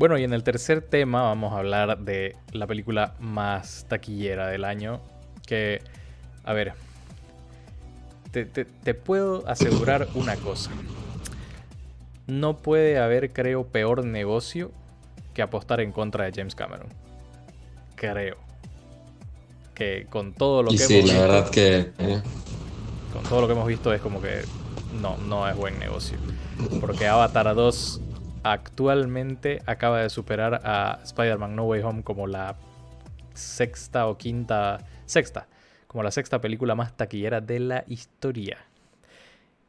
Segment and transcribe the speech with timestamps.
[0.00, 4.64] Bueno, y en el tercer tema vamos a hablar de la película más taquillera del
[4.64, 5.02] año.
[5.46, 5.82] Que,
[6.42, 6.72] a ver,
[8.30, 10.70] te, te puedo asegurar una cosa.
[12.26, 14.72] No puede haber, creo, peor negocio
[15.34, 16.86] que apostar en contra de James Cameron.
[17.94, 18.38] Creo.
[19.74, 21.92] Que con todo lo que sí, la verdad que.
[21.98, 22.22] Eh.
[23.12, 24.44] Con todo lo que hemos visto es como que
[24.98, 26.16] no, no es buen negocio.
[26.80, 28.00] Porque Avatar 2
[28.42, 32.56] actualmente acaba de superar a Spider-Man No Way Home como la
[33.34, 34.78] sexta o quinta.
[35.06, 35.48] Sexta.
[35.86, 38.58] Como la sexta película más taquillera de la historia.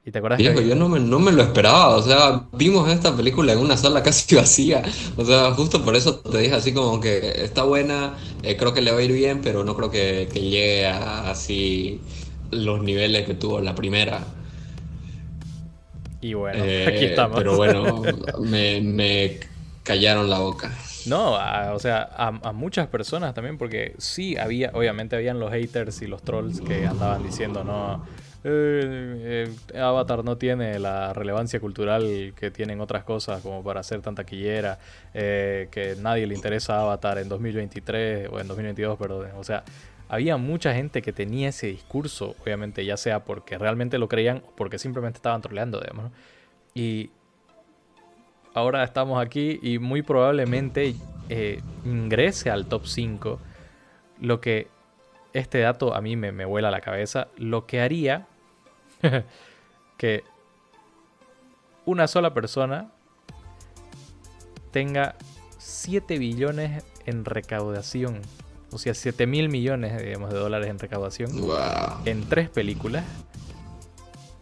[0.03, 3.15] ¿Y te acuerdas Viejo, yo no me, no me lo esperaba, o sea, vimos esta
[3.15, 4.81] película en una sala casi vacía,
[5.15, 8.81] o sea, justo por eso te dije así como que está buena, eh, creo que
[8.81, 12.01] le va a ir bien, pero no creo que, llegue a así
[12.49, 14.25] los niveles que tuvo la primera.
[16.21, 17.37] Y bueno, eh, aquí estamos.
[17.37, 18.03] Pero bueno,
[18.39, 19.39] me,
[19.83, 20.71] callaron la boca.
[21.07, 21.33] No,
[21.73, 26.07] o sea, a, a, muchas personas también, porque sí había, obviamente habían los haters y
[26.07, 28.05] los trolls que andaban diciendo, no,
[28.43, 34.01] eh, eh, Avatar no tiene la relevancia cultural que tienen otras cosas como para ser
[34.01, 34.79] tan taquillera,
[35.13, 39.27] eh, que nadie le interesa Avatar en 2023 o en 2022, perdón.
[39.37, 39.63] O sea,
[40.11, 44.51] había mucha gente que tenía ese discurso, obviamente, ya sea porque realmente lo creían o
[44.57, 46.11] porque simplemente estaban troleando, digamos.
[46.73, 47.11] Y
[48.53, 50.95] ahora estamos aquí y muy probablemente
[51.85, 53.39] ingrese al top 5,
[54.19, 54.67] lo que
[55.31, 58.27] este dato a mí me, me vuela la cabeza, lo que haría
[59.97, 60.25] que
[61.85, 62.91] una sola persona
[64.71, 65.15] tenga
[65.57, 68.19] 7 billones en recaudación.
[68.71, 71.31] O sea, 7 mil millones de dólares en recaudación.
[72.05, 73.05] En tres películas.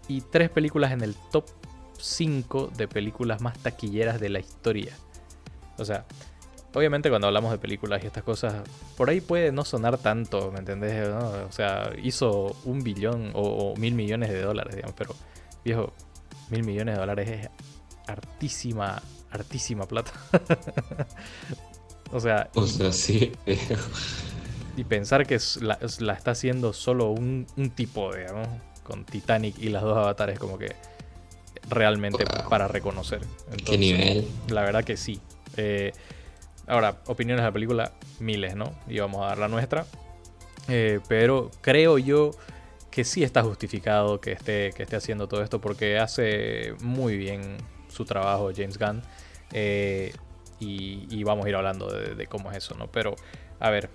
[0.07, 1.45] Y tres películas en el top
[1.99, 4.93] 5 de películas más taquilleras de la historia.
[5.77, 6.05] O sea,
[6.73, 8.63] obviamente cuando hablamos de películas y estas cosas,
[8.97, 11.07] por ahí puede no sonar tanto, ¿me entendés?
[11.07, 15.15] O sea, hizo un billón o, mil millones de dólares, digamos, pero
[15.63, 15.93] viejo,
[16.49, 17.49] mil millones de dólares es
[18.07, 19.01] hartísima,
[19.31, 20.11] hartísima plata.
[22.11, 22.49] o sea...
[22.55, 23.31] O sea, sí.
[24.77, 28.47] y pensar que la, la, está haciendo solo un, un tipo, digamos,
[28.83, 30.75] con Titanic y las dos avatares como que
[31.69, 33.21] realmente para reconocer.
[33.65, 34.27] ¿Qué nivel?
[34.49, 35.19] La verdad que sí.
[35.57, 35.91] Eh,
[36.69, 38.71] Ahora, opiniones de la película, miles, ¿no?
[38.87, 39.87] Y vamos a dar la nuestra.
[40.67, 42.29] Eh, pero creo yo
[42.91, 47.57] que sí está justificado que esté, que esté haciendo todo esto porque hace muy bien
[47.87, 49.01] su trabajo James Gunn.
[49.51, 50.13] Eh,
[50.59, 52.87] y, vamos a ir hablando de, cómo es eso, ¿no?
[52.87, 53.15] Pero,
[53.59, 53.89] a ver.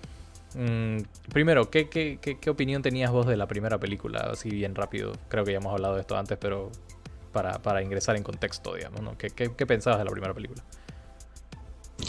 [0.55, 0.99] Mm,
[1.33, 4.29] primero, ¿qué, ¿qué, qué, opinión tenías vos de la primera película?
[4.31, 5.11] Así bien rápido.
[5.27, 6.71] Creo que ya hemos hablado de esto antes, pero
[7.33, 9.17] para, ingresar en contexto, digamos, ¿no?
[9.17, 10.63] ¿Qué, qué pensabas de la primera película?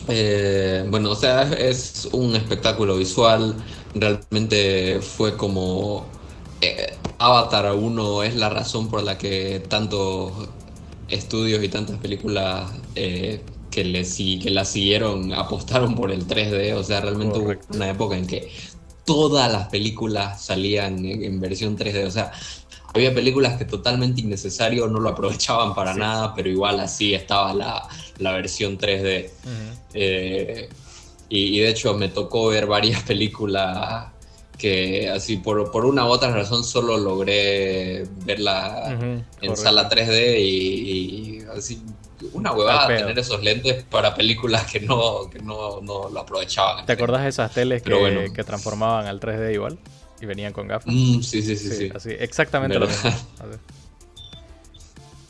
[0.09, 3.55] Eh, bueno, o sea, es un espectáculo visual.
[3.95, 6.07] Realmente fue como
[6.61, 10.33] eh, Avatar 1 es la razón por la que tantos
[11.09, 13.41] estudios y tantas películas eh,
[13.77, 14.05] que, le,
[14.43, 16.73] que la siguieron apostaron por el 3D.
[16.73, 18.51] O sea, realmente hubo una época en que
[19.05, 22.07] todas las películas salían en versión 3D.
[22.07, 22.33] O sea,
[22.95, 27.87] había películas que totalmente innecesario, no lo aprovechaban para nada, pero igual así estaba la,
[28.17, 29.31] la versión 3D.
[29.93, 30.71] Eh,
[31.29, 34.07] y, de hecho me tocó ver varias películas
[34.57, 38.99] que así por, por una u otra razón solo logré verla
[39.43, 41.83] en sala 3D y, así
[42.33, 46.87] una huevada tener esos lentes para películas que no, que no, no lo aprovechaban.
[46.87, 49.79] ¿Te acordás de esas teles que, que transformaban al 3D igual?
[50.21, 50.93] y venían con gafas.
[50.93, 53.11] Mm, sí, sí, sí, sí, Así, exactamente lo mismo.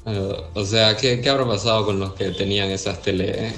[0.54, 3.52] o sea, ¿qué, ¿qué, habrá pasado con los que tenían esas tele?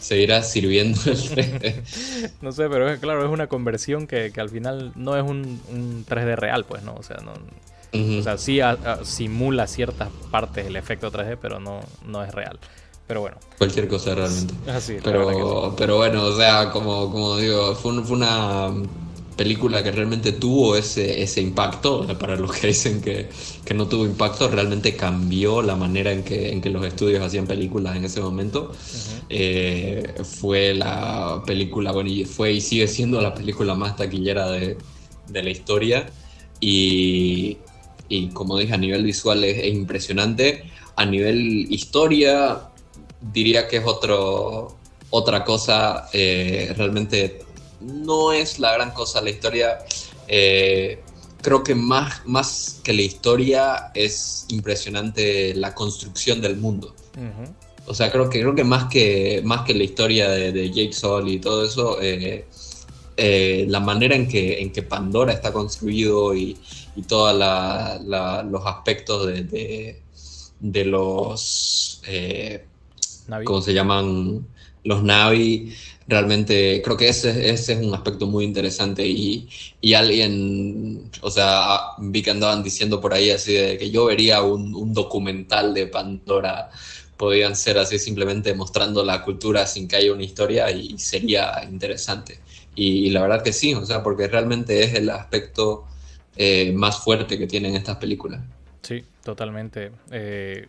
[0.00, 2.32] ¿Seguirá sirviendo el 3D?
[2.40, 5.60] no sé, pero es, claro, es una conversión que, que al final no es un,
[5.70, 6.94] un, 3D real, pues, ¿no?
[6.94, 7.32] O sea, no,
[7.92, 8.60] o sea sí
[9.02, 12.58] simula ciertas partes el efecto 3D, pero no, no es real.
[13.06, 13.36] Pero bueno.
[13.58, 14.54] Cualquier cosa realmente.
[14.70, 18.72] Así, pero, pero bueno, o sea, como, como digo, fue, fue una
[19.36, 23.28] película que realmente tuvo ese, ese impacto, para los que dicen que,
[23.64, 27.46] que, no tuvo impacto, realmente cambió la manera en que, en que los estudios hacían
[27.46, 28.72] películas en ese momento.
[29.28, 34.76] Eh, fue la película, bueno, y fue y sigue siendo la película más taquillera de,
[35.28, 36.06] de la historia.
[36.60, 37.58] Y,
[38.12, 40.64] y, como dije, a nivel visual es, impresionante.
[40.96, 42.68] A nivel historia,
[43.32, 44.76] diría que es otro,
[45.08, 47.40] otra cosa eh, realmente
[47.80, 49.78] no es la gran cosa la historia.
[50.28, 51.00] Eh,
[51.40, 56.94] creo que más, más que la historia es impresionante la construcción del mundo.
[57.86, 61.28] O sea, creo que, creo que más que más que la historia de, Jake Sol
[61.28, 62.44] y todo eso, eh,
[63.16, 66.56] eh, la manera en que, en que Pandora está construido y,
[66.96, 70.00] y todos los aspectos de,
[70.60, 72.64] de, los, eh,
[73.44, 74.46] ¿cómo se llaman?
[74.84, 75.72] Los Navi,
[76.08, 79.48] realmente creo que ese, ese es un aspecto muy interesante y,
[79.80, 84.42] y, alguien, o sea, vi que andaban diciendo por ahí así de que yo vería
[84.42, 86.70] un, un documental de Pandora
[87.22, 92.40] podían ser así simplemente mostrando la cultura sin que haya una historia y sería interesante.
[92.74, 95.84] Y, la verdad que sí, o sea, porque realmente es el aspecto
[96.36, 98.40] eh, más fuerte que tienen estas películas.
[98.82, 99.92] Sí, totalmente.
[100.10, 100.68] Eh,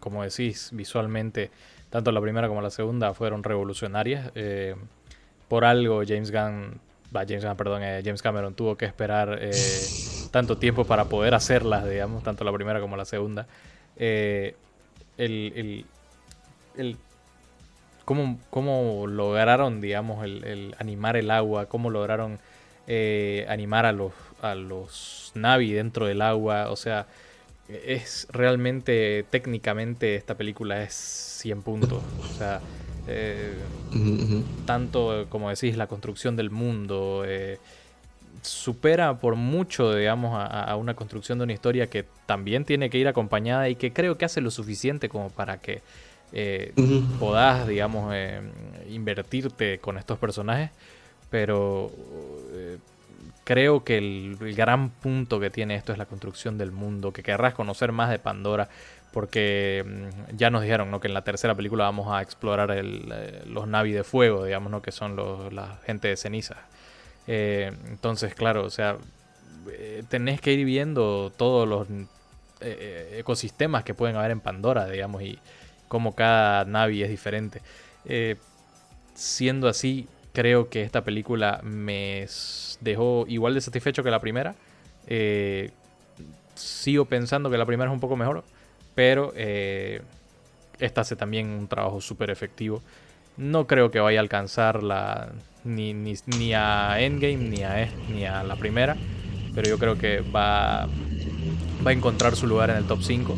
[0.00, 1.50] como decís, visualmente,
[1.90, 4.30] tanto la primera como la segunda fueron revolucionarias.
[4.34, 4.74] Eh,
[5.48, 6.80] por algo James Gunn,
[7.12, 9.40] James perdón, James Cameron tuvo que esperar
[10.32, 13.46] tanto tiempo para poder hacerlas, digamos, tanto la primera como la segunda.
[13.96, 14.54] el,
[15.16, 15.86] el,
[16.76, 16.96] el
[18.04, 22.38] cómo, lograron, digamos, el, animar el agua, cómo lograron
[22.86, 26.70] eh, animar a los, a los Navi dentro del agua.
[26.70, 27.06] O sea,
[27.68, 32.02] es realmente, técnicamente, esta película es 100 puntos.
[32.20, 32.60] O sea,
[33.06, 33.54] eh,
[34.66, 37.24] tanto como decís, la construcción del mundo.
[37.26, 37.58] Eh,
[38.42, 43.08] supera por mucho, digamos, a, una construcción de una historia que también tiene que ir
[43.08, 45.80] acompañada y que creo que hace lo suficiente como para que
[46.32, 46.74] eh,
[47.18, 48.14] podás, digamos,
[48.90, 50.70] invertirte con estos personajes,
[51.34, 51.90] pero
[52.52, 52.78] eh,
[53.42, 57.54] creo que el, gran punto que tiene esto es la construcción del mundo, que querrás
[57.54, 58.68] conocer más de Pandora,
[59.12, 61.00] porque mm, ya nos dijeron ¿no?
[61.00, 62.72] que en la tercera película vamos a explorar
[63.46, 64.80] los Navi de fuego, digamos, ¿no?
[64.80, 65.16] que son
[65.52, 66.54] la gente de ceniza.
[67.26, 68.98] entonces, claro, o sea,
[70.08, 71.88] tenés que ir viendo todos los
[72.60, 75.40] ecosistemas que pueden haber en Pandora, digamos, y,
[75.88, 77.60] como cada Navi es diferente.
[78.04, 78.36] Eh,
[79.14, 82.26] siendo así, creo que esta película me
[82.80, 84.54] dejó igual de satisfecho que la primera.
[85.06, 85.70] Eh,
[86.54, 88.44] sigo pensando que la primera es un poco mejor,
[88.94, 90.02] pero eh,
[90.78, 92.82] esta hace también un trabajo súper efectivo.
[93.36, 95.32] No creo que vaya a alcanzar la,
[95.64, 98.96] ni, ni, a Endgame ni a, ni a la primera,
[99.54, 100.88] pero yo creo que va,
[101.84, 103.36] va a encontrar su lugar en el top 5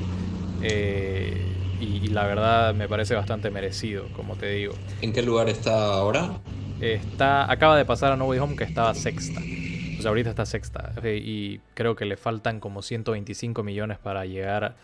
[1.81, 4.75] y, la verdad me parece bastante merecido, como te digo.
[5.03, 6.41] ¿En qué lugar está ahora?
[6.81, 9.41] Está, acaba de pasar a No Way Home que estaba sexta.
[9.41, 10.93] O sea, ahorita está sexta.
[11.05, 14.75] Y creo que le faltan como 125 millones para llegar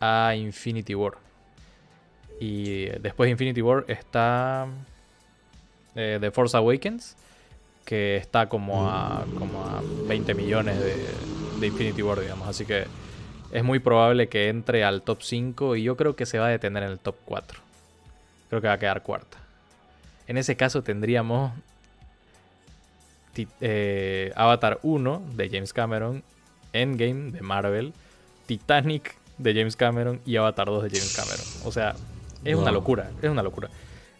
[0.00, 1.14] a Infinity War.
[2.38, 4.66] Y después de Infinity War está
[5.94, 7.16] eh, The Force Awakens,
[7.84, 10.94] que está como a, como a 20 millones de,
[11.60, 12.46] de Infinity War, digamos.
[12.46, 12.84] Así que
[13.50, 16.50] es muy probable que entre al top 5 y yo creo que se va a
[16.50, 17.58] detener en el top 4.
[18.48, 19.45] Creo que va a quedar cuarta.
[20.26, 21.52] En ese caso tendríamos
[23.60, 26.22] eh, Avatar 1 de James Cameron,
[26.72, 27.92] Endgame de Marvel,
[28.46, 31.46] Titanic de James Cameron y Avatar 2 de James Cameron.
[31.64, 31.94] O sea,
[32.44, 33.68] es una locura, es una locura.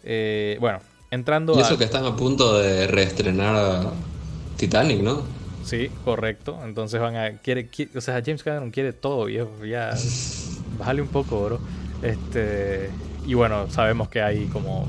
[0.05, 0.81] Eh, bueno,
[1.11, 3.93] entrando y eso que están a punto de reestrenar
[4.56, 5.25] Titanic, ¿no?
[5.64, 6.61] Sí, correcto.
[6.64, 7.38] Entonces van a.
[7.38, 9.64] Quiere, o sea, James Cameron quiere todo, viejo.
[9.64, 9.94] Ya.
[10.78, 11.61] Bájale un poco, bro.
[12.02, 12.90] Este.
[13.26, 14.87] Y bueno, sabemos que hay como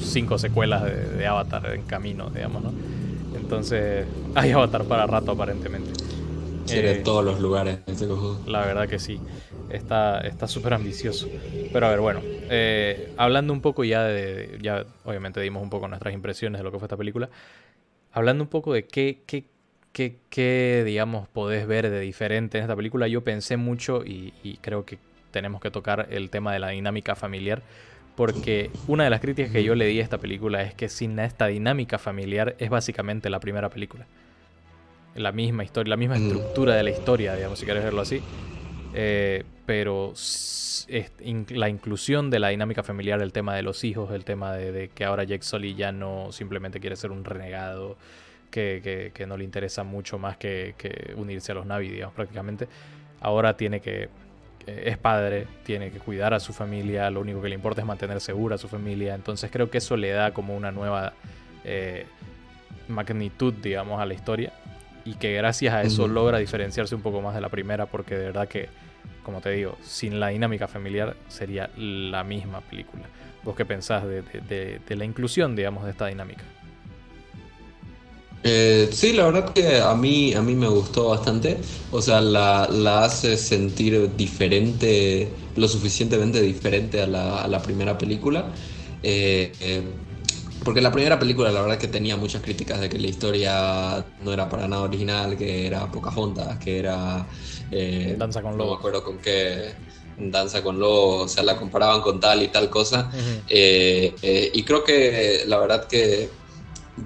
[0.00, 2.72] cinco secuelas de, Avatar en camino, digamos, ¿no?
[3.36, 5.90] Entonces, hay Avatar para rato, aparentemente.
[6.66, 8.06] Quiere eh, todos los lugares, este
[8.46, 9.20] La verdad que sí.
[9.70, 11.28] Está súper ambicioso.
[11.72, 12.20] Pero a ver, bueno.
[12.24, 14.58] Eh, hablando un poco ya de.
[14.60, 17.28] Ya, obviamente, dimos un poco nuestras impresiones de lo que fue esta película.
[18.12, 19.44] Hablando un poco de qué, qué
[19.92, 23.08] ¿Qué, digamos, podés ver de diferente en esta película?
[23.08, 24.98] Yo pensé mucho y, creo que
[25.32, 27.62] tenemos que tocar el tema de la dinámica familiar,
[28.16, 31.18] porque una de las críticas que yo le di a esta película es que sin
[31.18, 34.06] esta dinámica familiar es básicamente la primera película.
[35.14, 36.26] La misma historia, la misma mm.
[36.26, 38.20] estructura de la historia, digamos, si quieres verlo así.
[38.94, 40.12] Eh, pero
[41.50, 44.88] la inclusión de la dinámica familiar, el tema de los hijos, el tema de, de
[44.88, 47.96] que ahora Jake Sully ya no simplemente quiere ser un renegado,
[48.50, 50.74] que, no le interesa mucho más que,
[51.16, 52.68] unirse a los Navi, digamos, prácticamente.
[53.20, 54.08] Ahora tiene que,
[54.66, 58.20] es padre, tiene que cuidar a su familia, lo único que le importa es mantener
[58.20, 61.12] segura a su familia, entonces creo que eso le da como una nueva
[61.64, 62.06] eh,
[62.88, 64.52] magnitud, digamos, a la historia
[65.04, 68.26] y que gracias a eso logra diferenciarse un poco más de la primera porque de
[68.26, 68.68] verdad que,
[69.22, 73.04] como te digo, sin la dinámica familiar sería la misma película.
[73.42, 76.44] ¿Vos qué pensás de la inclusión, digamos, de esta dinámica?
[78.42, 81.58] Eh, sí, la verdad que a mí, a mí me gustó bastante.
[81.90, 87.98] O sea, la, la hace sentir diferente, lo suficientemente diferente a la, a la primera
[87.98, 88.52] película.
[89.02, 89.82] Eh, eh,
[90.64, 94.32] porque la primera película, la verdad que tenía muchas críticas de que la historia no
[94.32, 97.26] era para nada original, que era Pocahontas, que era...
[98.18, 98.66] Danza con Lobos.
[98.66, 99.74] No me acuerdo con qué...
[100.18, 103.10] Danza con Lobos, o sea, la comparaban con tal y tal cosa.
[103.48, 106.28] y creo que la verdad que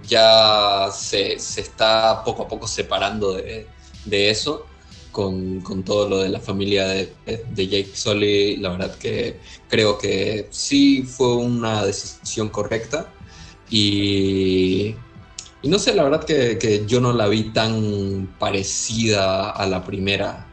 [0.06, 3.66] ya se, está poco a poco separando de,
[4.06, 4.66] eso
[5.12, 7.12] con, todo lo de la familia de,
[7.56, 8.56] Jake Sully.
[8.56, 9.38] La verdad que
[9.68, 13.12] creo que sí fue una decisión correcta
[13.70, 14.94] y,
[15.62, 20.46] no sé, la verdad que, yo no la vi tan parecida a la primera.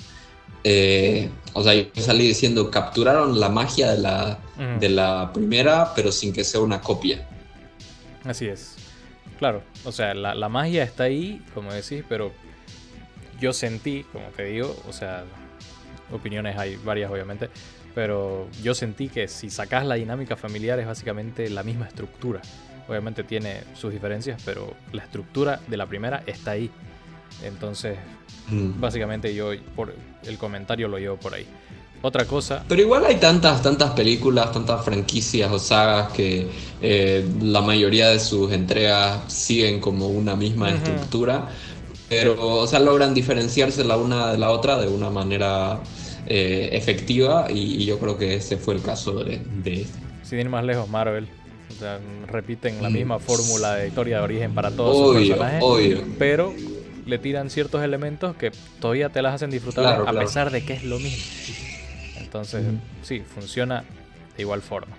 [0.64, 4.40] Eh, o sea, yo salí diciendo, capturaron la magia de la,
[4.80, 7.28] de la primera, pero sin que sea una copia.
[8.24, 8.76] Así es.
[9.42, 12.32] Claro, o sea, la, magia está ahí, como decís, pero
[13.40, 15.24] yo sentí, como te digo, o sea,
[16.12, 17.50] opiniones hay varias obviamente,
[17.96, 22.40] pero yo sentí que si sacas la dinámica familiar es básicamente la misma estructura.
[22.88, 26.70] Obviamente tiene sus diferencias, pero la estructura de la primera está ahí.
[27.44, 27.98] Entonces,
[28.48, 28.80] mm.
[28.80, 29.92] básicamente yo por
[30.24, 31.48] el comentario lo llevo por ahí.
[32.01, 32.63] Otra cosa.
[32.67, 36.48] Pero igual hay tantas, tantas películas, tantas franquicias o sagas que
[36.81, 41.50] eh, la mayoría de sus entregas siguen como una misma estructura.
[42.10, 45.79] Pero, o sea, logran diferenciarse la una de la otra de una manera
[46.25, 47.48] eh, efectiva.
[47.51, 50.00] Y, yo creo que ese fue el caso de, de este.
[50.24, 51.27] Sin ir más lejos, Marvel.
[51.70, 52.93] O sea, repiten la mm.
[52.93, 55.62] misma fórmula de historia de origen para todos sus personajes.
[55.63, 56.03] Obvio.
[56.17, 56.53] Pero
[57.05, 60.84] le tiran ciertos elementos que todavía te las hacen disfrutar a pesar de que es
[60.84, 61.24] lo mismo.
[62.32, 62.64] Entonces,
[63.02, 63.84] sí, funciona
[64.38, 64.96] de igual forma.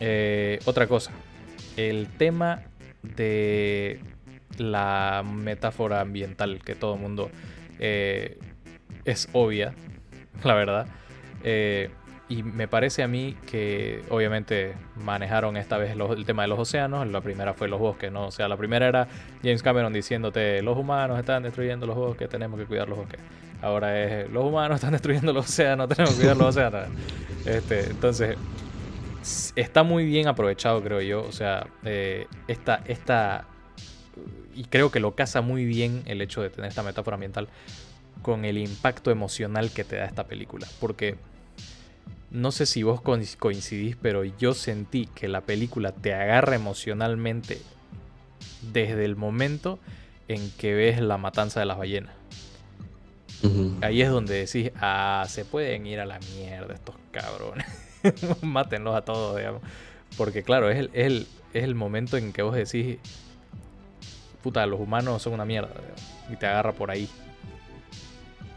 [0.00, 1.12] Eh, otra cosa,
[1.76, 2.62] el tema
[3.00, 4.00] de
[4.56, 7.30] la metáfora ambiental que todo el mundo
[7.78, 8.40] eh,
[9.04, 9.72] es obvia,
[10.42, 10.88] la verdad.
[11.44, 11.90] Eh,
[12.28, 17.06] y me parece a mí que obviamente manejaron esta vez el tema de los océanos.
[17.06, 18.26] La primera fue los bosques, ¿no?
[18.26, 19.06] O sea, la primera era
[19.44, 23.20] James Cameron diciéndote, los humanos están destruyendo los bosques, tenemos que cuidar los bosques.
[23.60, 26.88] Ahora es, los humanos están destruyendo los océanos, tenemos que cuidar los océanos.
[27.44, 28.36] Este, entonces,
[29.56, 31.22] está muy bien aprovechado, creo yo.
[31.24, 33.46] O sea, eh, esta, esta,
[34.54, 37.48] y creo que lo casa muy bien el hecho de tener esta metáfora ambiental
[38.22, 40.66] con el impacto emocional que te da esta película.
[40.80, 41.16] Porque
[42.30, 47.60] no sé si vos coincidís, pero yo sentí que la película te agarra emocionalmente
[48.72, 49.78] desde el momento
[50.28, 52.12] en que ves la matanza de las ballenas.
[53.82, 57.66] Ahí es donde decís, ah, se pueden ir a la mierda estos cabrones.
[58.42, 59.62] Mátenlos a todos, digamos.
[60.16, 62.98] Porque claro, es el, es el, momento en que vos decís,
[64.42, 65.70] puta, los humanos son una mierda.
[66.32, 67.08] Y te agarra por ahí.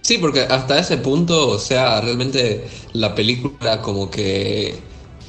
[0.02, 4.80] Sí, porque hasta ese punto, o sea, realmente la película como que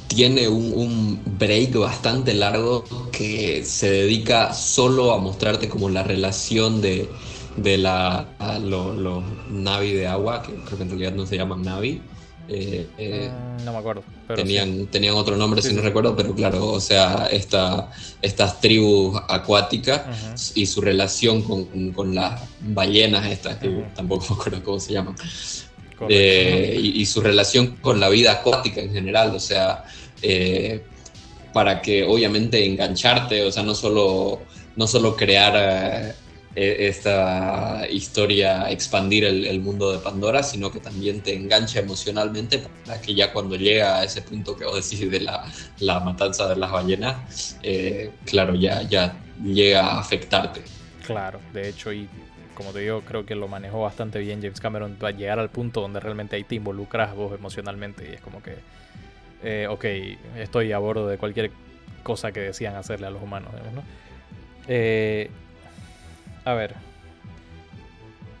[0.07, 6.81] tiene un, un, break bastante largo que se dedica solo a mostrarte como la relación
[6.81, 7.09] de,
[7.57, 8.25] de la,
[8.61, 12.01] los Navi de agua, que creo que en realidad no se llaman Navi.
[12.49, 14.03] Eh, eh, mm, no me acuerdo.
[14.35, 17.89] tenían, tenían otro nombre, si no recuerdo, pero claro, o sea, esta,
[18.21, 24.79] estas tribus acuáticas y su relación con, las ballenas estas, que tampoco me acuerdo cómo
[24.79, 25.15] se llaman.
[26.09, 29.85] Eh, y, su relación con la vida acuática en general, o sea,
[31.53, 34.41] para que obviamente engancharte, o sea, no solo,
[34.75, 36.13] no solo crear
[36.55, 43.15] esta historia expandir el, mundo de Pandora, sino que también te engancha emocionalmente para que
[43.15, 47.57] ya cuando llega a ese punto que vos decís de la, matanza de las ballenas,
[47.63, 50.61] eh, claro, ya, ya llega a afectarte.
[51.05, 52.07] Claro, de hecho, y
[52.53, 55.81] como te digo, creo que lo manejó bastante bien James Cameron para llegar al punto
[55.81, 58.55] donde realmente ahí te involucras vos emocionalmente y es como que,
[59.43, 59.85] eh, ok,
[60.37, 61.51] estoy a bordo de cualquier
[62.03, 63.83] cosa que decían hacerle a los humanos, ¿no?
[64.67, 65.29] Eh,
[66.45, 66.75] a ver.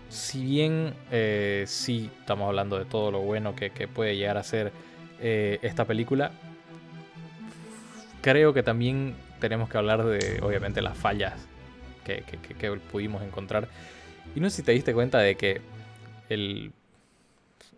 [0.09, 4.71] Si bien eh, sí estamos hablando de todo lo bueno que, puede llegar a ser
[5.19, 6.31] eh, esta película,
[8.21, 11.33] creo que también tenemos que hablar de, obviamente, las fallas
[12.03, 12.23] que,
[12.91, 13.67] pudimos encontrar.
[14.35, 15.61] Y no sé si te diste cuenta de que
[16.29, 16.71] el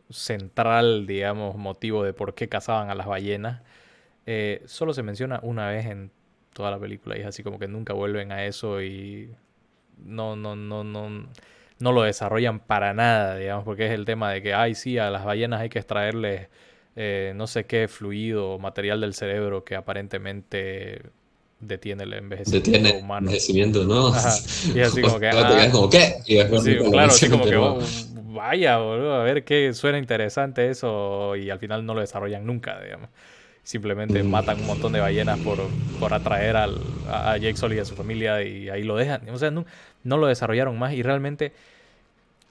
[0.10, 3.62] central, digamos, motivo de por qué cazaban a las ballenas,
[4.26, 6.12] eh, solo se menciona una vez en
[6.54, 9.30] toda la película y es así como que nunca vuelven a eso y
[10.04, 11.28] no, no, no, no,
[11.80, 15.10] no lo desarrollan para nada, digamos, porque es el tema de que, ay, sí, a
[15.10, 16.48] las ballenas hay que extraerles
[16.96, 21.02] eh, no sé qué fluido o material del cerebro que aparentemente
[21.60, 23.28] detiene el envejecimiento detiene humano.
[23.28, 24.14] envejecimiento, ¿no?
[24.74, 25.30] Y así como que...
[25.32, 26.16] Te quedas ah, como, ¿qué?
[26.26, 27.80] Y después sí, claro, así como que, oh,
[28.34, 32.80] vaya, boludo, a ver qué suena interesante eso y al final no lo desarrollan nunca,
[32.82, 33.10] digamos.
[33.66, 34.30] Simplemente Mm.
[34.30, 35.58] matan un montón de ballenas por,
[36.00, 36.78] por atraer al,
[37.10, 39.28] a Jake Sully y a su familia y ahí lo dejan.
[39.30, 39.66] O sea, no,
[40.04, 41.52] no lo desarrollaron más y realmente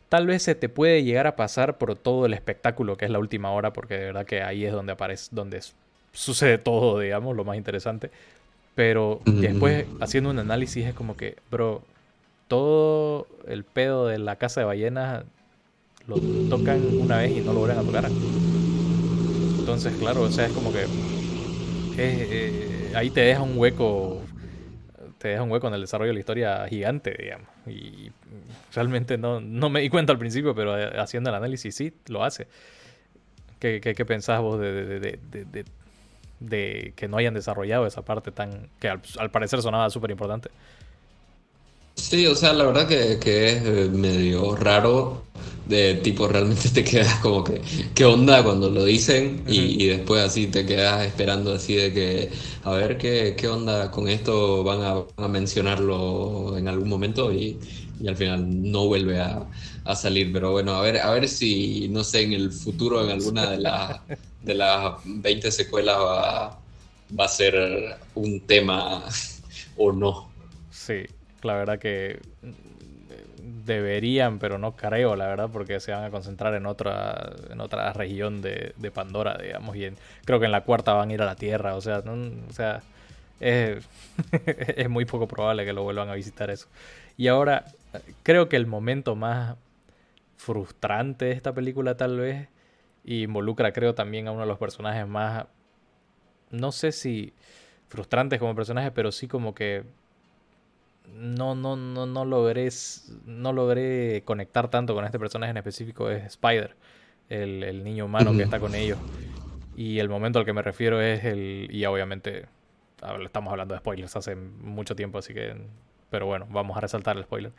[0.08, 3.20] tal vez se te puede llegar a pasar por todo el espectáculo que es la
[3.20, 5.60] última hora, porque de verdad que ahí es donde aparece, donde
[6.12, 8.10] sucede todo, digamos, lo más interesante.
[8.74, 9.40] Pero Mm.
[9.40, 11.80] después, haciendo un análisis, es como que, bro,
[12.48, 15.24] todo el pedo de la casa de ballenas
[16.08, 16.16] lo
[16.50, 18.04] tocan una vez y no lo vuelven a tocar.
[19.74, 20.88] Entonces, claro, o sea, es como que
[21.96, 24.22] eh, ahí te deja un hueco,
[25.18, 27.48] te deja un hueco en el desarrollo de la historia gigante, digamos.
[27.66, 28.10] Y
[28.74, 32.24] realmente no, no me di cuenta al principio, pero eh, haciendo el análisis sí lo
[32.24, 32.46] hace.
[33.58, 35.64] ¿Qué, qué, qué pensás vos de, de- de-
[36.40, 40.50] de que no hayan desarrollado esa parte tan que al, al parecer sonaba súper importante?
[41.96, 45.22] Sí, o sea, la verdad que, que es eh, medio raro,
[45.66, 47.62] de tipo realmente te quedas como que,
[47.94, 49.44] ¿qué onda cuando lo dicen?
[49.46, 52.30] Y, y después así te quedas esperando así de que,
[52.64, 54.62] a ver, ¿qué, qué onda con esto?
[54.64, 57.58] Van a, van a mencionarlo en algún momento y,
[58.00, 59.48] y al final no vuelve a,
[59.84, 60.32] a salir.
[60.32, 63.58] Pero bueno, a ver, a ver si, no sé, en el futuro, en alguna de
[63.58, 64.00] las,
[64.42, 66.60] de las 20 secuelas va,
[67.18, 69.04] va a ser un tema
[69.76, 70.30] o no.
[70.70, 71.06] Sí,
[71.44, 76.54] la verdad que mm, deberían, pero no creo, la verdad, porque se van a concentrar
[76.54, 79.90] en otra, en otra región de, de Pandora, digamos, y
[80.24, 82.82] creo que en la cuarta van a ir a la Tierra, o sea, o sea,
[83.40, 86.68] es, muy poco probable que lo vuelvan a visitar eso.
[87.16, 87.64] Y ahora,
[88.22, 89.56] creo que el momento más
[90.36, 92.48] frustrante de esta película tal vez,
[93.04, 95.46] involucra creo también a uno de los personajes más,
[96.50, 97.32] no sé si
[97.88, 99.84] frustrantes como personajes, pero sí como que
[101.12, 102.68] no, no, no, no logré,
[103.26, 106.74] no logré conectar tanto con este personaje en específico es Spider,
[107.28, 108.98] el, el niño humano que está con ellos.
[109.76, 112.46] Y el momento al que me refiero es el, y obviamente
[113.24, 115.54] estamos hablando de spoilers hace mucho tiempo, así que,
[116.10, 117.52] pero bueno, vamos a resaltar el spoiler.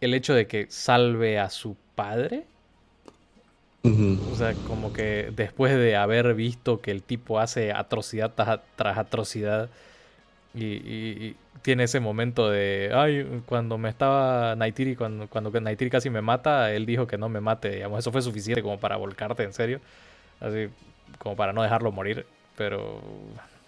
[0.00, 2.44] El hecho de que salve a su padre,
[3.84, 9.68] o sea, como que después de haber visto que el tipo hace atrocidad tras, atrocidad
[10.54, 16.20] y tiene ese momento de, ay, cuando me estaba Naitiri, cuando, cuando Naitiri casi me
[16.20, 19.54] mata, él dijo que no me mate, digamos, eso fue suficiente como para volcarte en
[19.54, 19.80] serio,
[20.40, 20.68] así
[21.16, 22.26] como para no dejarlo morir,
[22.58, 23.00] pero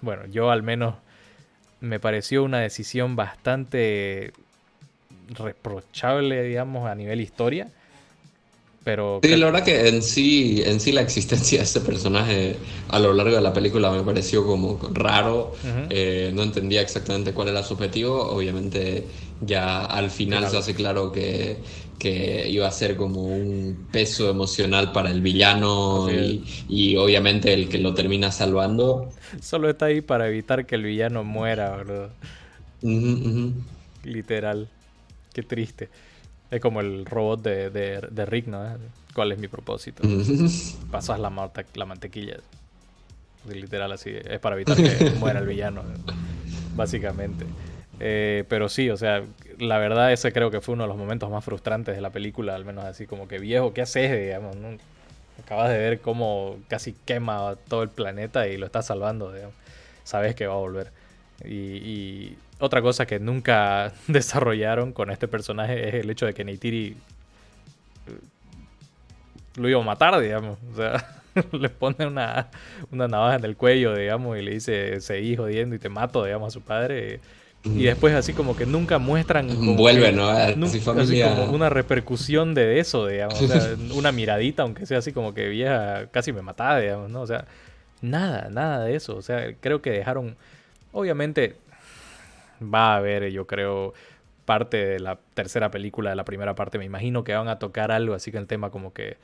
[0.02, 0.96] bueno, yo al menos
[1.80, 4.34] me pareció una decisión bastante
[5.30, 7.68] reprochable, digamos, a nivel historia,
[8.86, 12.56] pero Sí, la verdad que en sí, en sí la existencia de ese personaje
[12.88, 15.52] a lo largo de la película me pareció como raro.
[15.90, 18.14] Eh, no entendía exactamente cuál era su objetivo.
[18.30, 19.08] Obviamente
[19.40, 20.52] ya al final Claro.
[20.52, 21.56] se hace claro que,
[21.98, 27.68] que iba a ser como un peso emocional para el villano y, y obviamente el
[27.68, 29.08] que lo termina salvando.
[29.40, 31.84] Solo está ahí para evitar que el villano muera,
[32.82, 33.52] ujú.
[34.04, 34.68] Literal.
[35.32, 35.90] Qué triste.
[36.50, 38.64] Es como el robot de, de, de Rick, ¿no?
[39.14, 40.02] ¿Cuál es mi propósito?
[40.90, 42.36] Pasas la, la mantequilla.
[43.48, 44.10] Literal, así.
[44.10, 45.82] Es para evitar que muera el villano,
[46.74, 47.46] básicamente.
[47.98, 49.22] Eh, pero sí, o sea,
[49.58, 52.54] la verdad ese creo que fue uno de los momentos más frustrantes de la película,
[52.54, 54.12] al menos así como que viejo, ¿qué haces?
[54.12, 54.76] Digamos, ¿no?
[55.42, 59.54] Acabas de ver cómo casi quema todo el planeta y lo estás salvando, digamos.
[60.04, 60.92] Sabes que va a volver.
[61.44, 66.44] Y, y otra cosa que nunca desarrollaron con este personaje es el hecho de que
[66.44, 66.96] Neytiri
[68.06, 68.10] eh,
[69.56, 70.58] lo iba a matar, digamos.
[70.72, 71.20] O sea,
[71.52, 72.48] le pone una,
[72.90, 76.48] una navaja en el cuello, digamos, y le dice, seguí jodiendo y te mato, digamos,
[76.48, 77.20] a su padre.
[77.64, 79.48] Y después así como que nunca muestran...
[79.76, 80.28] Vuelve, que- ¿no?
[81.02, 83.42] Así como una repercusión de eso, digamos.
[83.42, 87.22] O sea, una miradita, aunque sea así como que vieja, casi me mataba, digamos, ¿no?
[87.22, 87.44] O sea,
[88.00, 89.16] nada, nada de eso.
[89.16, 90.36] O sea, creo que dejaron...
[90.96, 91.56] Obviamente
[92.62, 93.92] va a haber, yo creo,
[94.46, 96.78] parte de la tercera película de la primera parte.
[96.78, 99.18] Me imagino que van a tocar algo así que el tema como que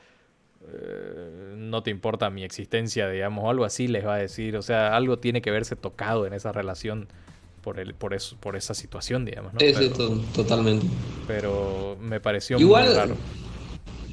[0.71, 4.55] eh, no te importa mi existencia, digamos, o algo así les va a decir.
[4.55, 7.07] O sea, algo tiene que verse tocado en esa relación
[7.61, 9.59] por el, por eso, por esa situación, digamos, ¿no?
[9.59, 10.85] Sí, Pero, to- totalmente.
[11.25, 13.15] pero me pareció Igual- muy raro.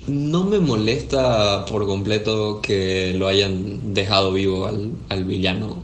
[0.08, 5.82] No me molesta por completo que lo hayan dejado vivo al, al villano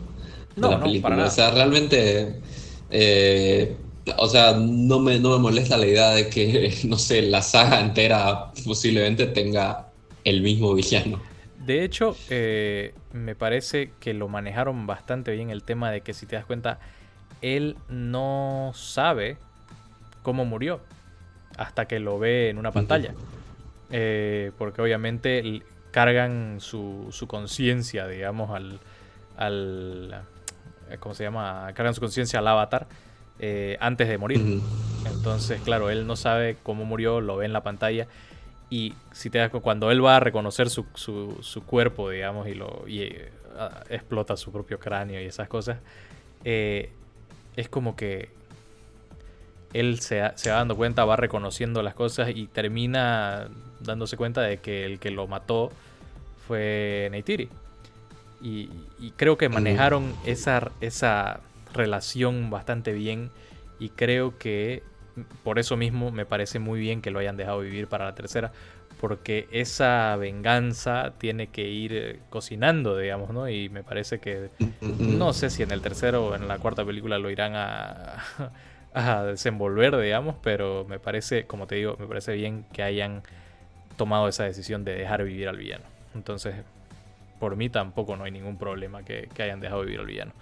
[0.56, 1.16] No, la no, película.
[1.16, 1.26] para.
[1.26, 2.40] O sea, realmente,
[2.90, 3.76] eh,
[4.18, 7.80] o sea, no me, no me molesta la idea de que, no sé, la saga
[7.80, 9.88] entera posiblemente tenga
[10.24, 11.20] el mismo villano.
[11.64, 16.26] De hecho, eh, me parece que lo manejaron bastante bien el tema de que si
[16.26, 16.78] te das cuenta,
[17.42, 19.36] él no sabe
[20.22, 20.80] cómo murió
[21.56, 23.14] hasta que lo ve en una pantalla.
[23.90, 28.80] Eh, porque obviamente cargan su, su conciencia, digamos, al,
[29.36, 30.22] al...
[31.00, 31.70] ¿Cómo se llama?
[31.74, 32.86] Cargan su conciencia al avatar
[33.38, 34.60] eh, antes de morir.
[35.06, 38.06] Entonces, claro, él no sabe cómo murió, lo ve en la pantalla.
[38.70, 42.84] Y si te das cuando él va a reconocer su, su, cuerpo, digamos, y, lo,
[42.86, 43.30] y eh,
[43.90, 45.78] explota su propio cráneo y esas cosas,
[46.44, 46.90] eh,
[47.56, 48.30] es como que
[49.72, 53.48] él se, se, va dando cuenta, va reconociendo las cosas y termina
[53.80, 55.70] dándose cuenta de que el que lo mató
[56.46, 57.48] fue Neytiri.
[58.46, 61.40] Y, y creo que manejaron esa, esa
[61.74, 63.30] relación bastante bien
[63.80, 64.84] y creo que
[65.42, 68.52] por eso mismo me parece muy bien que lo hayan dejado vivir para la tercera,
[69.00, 73.48] porque esa venganza tiene que ir eh, cocinando, digamos, ¿no?
[73.48, 77.18] Y me parece que no sé si en el tercero o en la cuarta película
[77.18, 78.24] lo irán a,
[78.94, 83.22] a desenvolver, digamos, pero me parece, como te digo, me parece bien que hayan
[83.96, 85.84] tomado esa decisión de dejar vivir al villano.
[86.14, 86.54] Entonces,
[87.38, 90.32] por mí tampoco no hay ningún problema que, hayan dejado vivir al villano.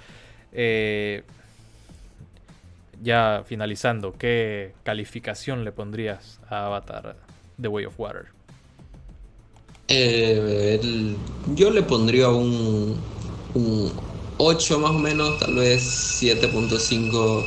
[0.52, 1.22] Eh,
[3.02, 7.16] ya finalizando, ¿qué calificación le pondrías a Avatar
[7.60, 8.26] The Way of Water?
[9.88, 11.14] Eh,
[11.54, 12.96] yo le pondría un,
[13.54, 13.92] un
[14.38, 15.82] 8 más o menos, tal vez
[16.22, 17.44] 7.5,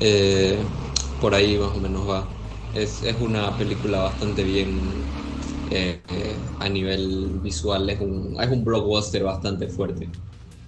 [0.00, 0.58] eh,
[1.20, 2.24] por ahí más o menos va.
[2.74, 4.78] Es, una película bastante bien
[5.70, 6.00] eh,
[6.58, 10.08] a nivel visual, es un, es un blockbuster bastante fuerte.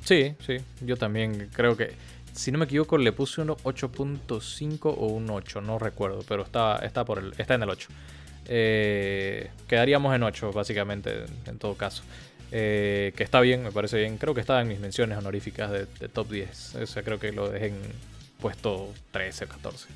[0.05, 1.93] Sí, sí, yo también creo que
[2.33, 6.77] si no me equivoco, le puse un 8.5 o un 8, no recuerdo, pero está,
[6.77, 7.89] está, por el, está en el 8.
[8.47, 12.03] Eh, quedaríamos en 8, básicamente, en todo caso.
[12.51, 14.19] Eh, que está bien, me parece bien.
[14.19, 16.75] Creo que estaba en mis menciones honoríficas de, top 10.
[16.77, 17.77] O sea, creo que lo dejé en
[18.41, 19.89] puesto 13 o 14.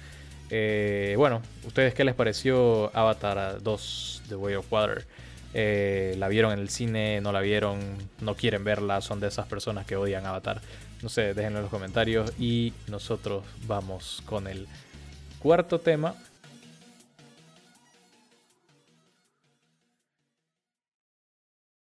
[0.50, 5.06] Eh, bueno, ¿ustedes qué les pareció Avatar 2 The Way of Water?
[5.54, 7.20] ¿La vieron en el cine?
[7.20, 7.80] ¿No la vieron?
[8.20, 9.00] ¿No quieren verla?
[9.00, 10.61] ¿Son de esas personas que odian Avatar?
[11.02, 14.66] No sé, déjenlo en los comentarios y nosotros vamos con el
[15.38, 16.14] cuarto tema